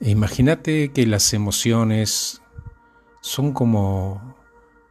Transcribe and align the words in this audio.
Imagínate 0.00 0.92
que 0.92 1.06
las 1.06 1.34
emociones 1.34 2.40
son 3.20 3.52
como 3.52 4.34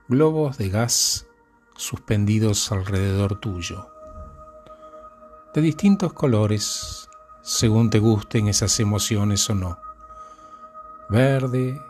globos 0.07 0.57
de 0.57 0.69
gas 0.69 1.27
suspendidos 1.75 2.71
alrededor 2.71 3.39
tuyo, 3.39 3.89
de 5.53 5.61
distintos 5.61 6.13
colores, 6.13 7.09
según 7.41 7.89
te 7.89 7.97
gusten 7.99 8.47
esas 8.49 8.79
emociones 8.79 9.49
o 9.49 9.55
no. 9.55 9.79
Verde, 11.09 11.81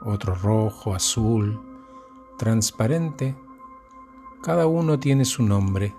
otro 0.00 0.34
rojo, 0.34 0.94
azul, 0.94 1.60
transparente. 2.38 3.36
Cada 4.42 4.66
uno 4.66 4.98
tiene 4.98 5.24
su 5.24 5.44
nombre, 5.44 5.94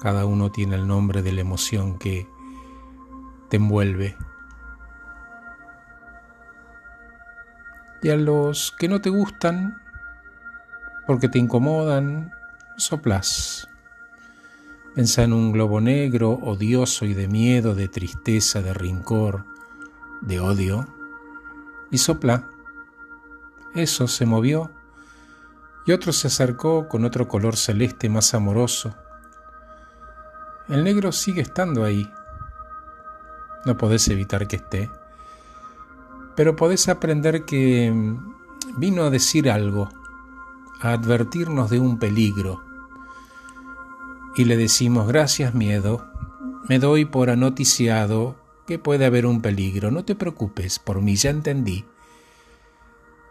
cada 0.00 0.24
uno 0.24 0.50
tiene 0.50 0.76
el 0.76 0.86
nombre 0.86 1.20
de 1.20 1.32
la 1.32 1.42
emoción 1.42 1.98
que 1.98 2.26
te 3.50 3.58
envuelve. 3.58 4.16
Y 8.02 8.08
a 8.08 8.16
los 8.16 8.72
que 8.78 8.88
no 8.88 9.02
te 9.02 9.10
gustan, 9.10 9.78
porque 11.06 11.28
te 11.28 11.38
incomodan, 11.38 12.32
soplas. 12.78 13.68
Pensa 14.94 15.22
en 15.22 15.34
un 15.34 15.52
globo 15.52 15.82
negro, 15.82 16.30
odioso 16.30 17.04
y 17.04 17.12
de 17.12 17.28
miedo, 17.28 17.74
de 17.74 17.88
tristeza, 17.88 18.62
de 18.62 18.72
rincor, 18.72 19.44
de 20.22 20.40
odio, 20.40 20.88
y 21.90 21.98
sopla. 21.98 22.48
Eso 23.74 24.08
se 24.08 24.24
movió, 24.24 24.70
y 25.84 25.92
otro 25.92 26.14
se 26.14 26.28
acercó 26.28 26.88
con 26.88 27.04
otro 27.04 27.28
color 27.28 27.56
celeste 27.56 28.08
más 28.08 28.32
amoroso. 28.32 28.94
El 30.70 30.84
negro 30.84 31.12
sigue 31.12 31.42
estando 31.42 31.84
ahí. 31.84 32.10
No 33.66 33.76
podés 33.76 34.08
evitar 34.08 34.48
que 34.48 34.56
esté 34.56 34.90
pero 36.40 36.56
podés 36.56 36.88
aprender 36.88 37.44
que 37.44 37.92
mm, 37.92 38.78
vino 38.78 39.04
a 39.04 39.10
decir 39.10 39.50
algo, 39.50 39.90
a 40.80 40.92
advertirnos 40.92 41.68
de 41.68 41.78
un 41.78 41.98
peligro. 41.98 42.62
Y 44.36 44.46
le 44.46 44.56
decimos, 44.56 45.06
gracias 45.06 45.54
miedo, 45.54 46.10
me 46.66 46.78
doy 46.78 47.04
por 47.04 47.28
anoticiado 47.28 48.36
que 48.66 48.78
puede 48.78 49.04
haber 49.04 49.26
un 49.26 49.42
peligro, 49.42 49.90
no 49.90 50.04
te 50.06 50.14
preocupes, 50.14 50.78
por 50.78 51.02
mí 51.02 51.14
ya 51.16 51.28
entendí. 51.28 51.84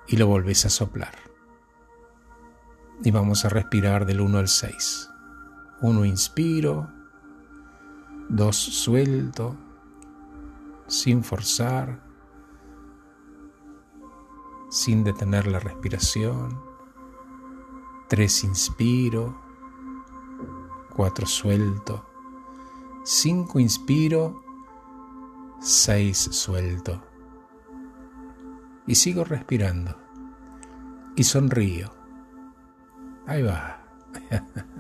Y 0.07 0.17
lo 0.17 0.27
volvés 0.27 0.67
a 0.67 0.69
soplar. 0.69 1.15
Y 3.03 3.09
vamos 3.09 3.43
a 3.43 3.49
respirar 3.49 4.05
del 4.05 4.21
1 4.21 4.37
al 4.37 4.49
6. 4.49 5.09
1 5.81 6.05
inspiro, 6.05 6.91
2 8.29 8.55
suelto, 8.55 9.55
sin 10.85 11.23
forzar, 11.23 11.99
sin 14.69 15.03
detener 15.03 15.47
la 15.47 15.59
respiración. 15.59 16.61
Tres 18.07 18.43
inspiro, 18.43 19.39
cuatro 20.95 21.25
suelto, 21.25 22.05
cinco 23.03 23.59
inspiro, 23.59 24.43
seis 25.59 26.17
suelto. 26.17 27.01
Y 28.85 28.95
sigo 28.95 29.23
respirando. 29.23 29.95
Y 31.15 31.23
sonrío. 31.23 31.91
Ahí 33.25 33.41
va. 33.41 33.83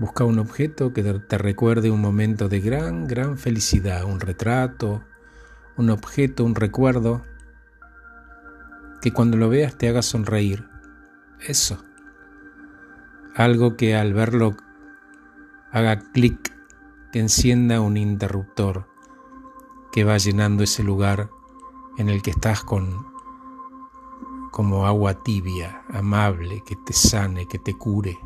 Busca 0.00 0.24
un 0.24 0.38
objeto 0.38 0.94
que 0.94 1.02
te 1.02 1.36
recuerde 1.36 1.90
un 1.90 2.00
momento 2.00 2.48
de 2.48 2.60
gran, 2.60 3.06
gran 3.06 3.36
felicidad, 3.36 4.04
un 4.04 4.18
retrato, 4.18 5.04
un 5.76 5.90
objeto, 5.90 6.42
un 6.42 6.54
recuerdo, 6.54 7.20
que 9.02 9.12
cuando 9.12 9.36
lo 9.36 9.50
veas 9.50 9.76
te 9.76 9.90
haga 9.90 10.00
sonreír. 10.00 10.66
Eso. 11.46 11.84
Algo 13.36 13.76
que 13.76 13.94
al 13.94 14.14
verlo 14.14 14.56
haga 15.70 15.98
clic, 16.12 16.50
que 17.12 17.20
encienda 17.20 17.82
un 17.82 17.98
interruptor, 17.98 18.86
que 19.92 20.04
va 20.04 20.16
llenando 20.16 20.62
ese 20.62 20.82
lugar 20.82 21.28
en 21.98 22.08
el 22.08 22.22
que 22.22 22.30
estás 22.30 22.64
con 22.64 23.06
como 24.50 24.86
agua 24.86 25.22
tibia, 25.22 25.82
amable, 25.90 26.62
que 26.66 26.74
te 26.86 26.94
sane, 26.94 27.46
que 27.46 27.58
te 27.58 27.74
cure. 27.74 28.16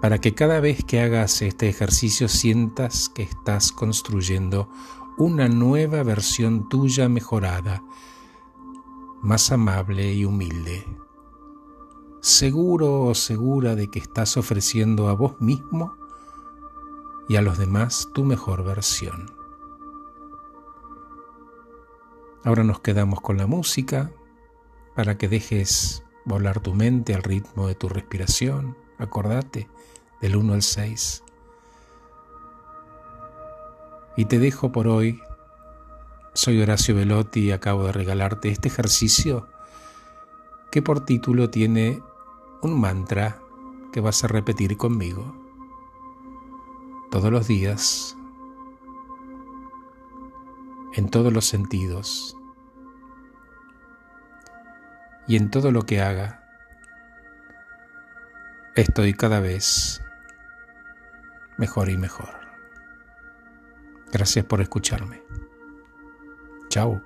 Para 0.00 0.18
que 0.20 0.34
cada 0.34 0.60
vez 0.60 0.84
que 0.84 1.00
hagas 1.00 1.42
este 1.42 1.68
ejercicio 1.68 2.28
sientas 2.28 3.08
que 3.08 3.22
estás 3.22 3.72
construyendo 3.72 4.68
una 5.18 5.48
nueva 5.48 6.02
versión 6.02 6.68
tuya 6.68 7.08
mejorada, 7.08 7.82
más 9.22 9.50
amable 9.50 10.12
y 10.12 10.24
humilde. 10.24 10.86
Seguro 12.20 13.02
o 13.02 13.14
segura 13.14 13.74
de 13.74 13.90
que 13.90 13.98
estás 13.98 14.36
ofreciendo 14.36 15.08
a 15.08 15.14
vos 15.14 15.40
mismo 15.40 15.96
y 17.28 17.36
a 17.36 17.42
los 17.42 17.56
demás 17.56 18.10
tu 18.14 18.24
mejor 18.24 18.64
versión. 18.64 19.30
Ahora 22.44 22.62
nos 22.62 22.80
quedamos 22.80 23.20
con 23.20 23.38
la 23.38 23.46
música 23.46 24.12
para 24.94 25.18
que 25.18 25.28
dejes 25.28 26.04
volar 26.24 26.60
tu 26.60 26.74
mente 26.74 27.14
al 27.14 27.22
ritmo 27.22 27.66
de 27.66 27.74
tu 27.74 27.88
respiración. 27.88 28.76
Acordate 28.98 29.68
del 30.20 30.36
1 30.36 30.54
al 30.54 30.62
6. 30.62 31.22
Y 34.16 34.24
te 34.24 34.38
dejo 34.38 34.72
por 34.72 34.88
hoy. 34.88 35.20
Soy 36.34 36.60
Horacio 36.60 36.94
Velotti 36.94 37.40
y 37.40 37.52
acabo 37.52 37.84
de 37.84 37.92
regalarte 37.92 38.50
este 38.50 38.68
ejercicio 38.68 39.48
que 40.70 40.82
por 40.82 41.04
título 41.04 41.48
tiene 41.48 42.02
un 42.62 42.78
mantra 42.78 43.40
que 43.92 44.00
vas 44.00 44.22
a 44.24 44.28
repetir 44.28 44.76
conmigo 44.76 45.34
todos 47.10 47.32
los 47.32 47.48
días, 47.48 48.16
en 50.92 51.08
todos 51.08 51.32
los 51.32 51.46
sentidos 51.46 52.36
y 55.26 55.36
en 55.36 55.50
todo 55.50 55.70
lo 55.70 55.82
que 55.82 56.00
haga. 56.00 56.45
Estoy 58.76 59.14
cada 59.14 59.40
vez 59.40 60.02
mejor 61.56 61.88
y 61.88 61.96
mejor. 61.96 62.28
Gracias 64.12 64.44
por 64.44 64.60
escucharme. 64.60 65.22
Chao. 66.68 67.02